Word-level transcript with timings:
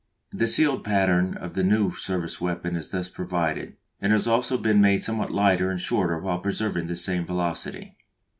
The 0.31 0.47
sealed 0.47 0.83
pattern 0.83 1.37
of 1.37 1.53
the 1.53 1.63
new 1.63 1.93
service 1.93 2.41
weapon 2.41 2.75
is 2.75 2.89
thus 2.89 3.07
provided, 3.07 3.75
and 4.01 4.11
has 4.11 4.27
also 4.27 4.57
been 4.57 4.81
made 4.81 5.03
somewhat 5.03 5.29
lighter 5.29 5.69
and 5.69 5.79
shorter 5.79 6.17
while 6.17 6.39
preserving 6.39 6.87
the 6.87 6.95
same 6.95 7.23
velocity. 7.23 7.97